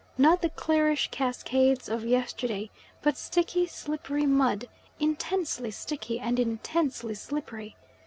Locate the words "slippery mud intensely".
3.67-5.69